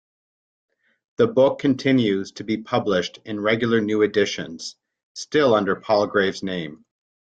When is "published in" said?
2.57-3.39